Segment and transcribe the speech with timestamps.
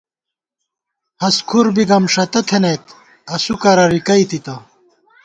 [1.21, 2.83] ہست کھُر بی گمݭَتہ تھنَئیت،
[3.33, 4.55] اسُو کرہ رِکَئیتِتہ